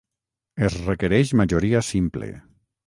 Es 0.69 0.77
requereix 0.87 1.35
majoria 1.43 1.85
simple. 1.93 2.33